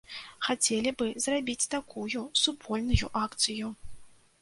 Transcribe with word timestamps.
Хацелі 0.45 0.93
бы 1.01 1.09
зрабіць 1.27 1.69
такую 1.75 2.25
супольную 2.47 3.15
акцыю. 3.27 3.67